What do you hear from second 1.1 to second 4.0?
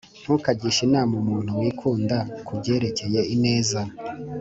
umuntu wikunda ku byerekeye ineza,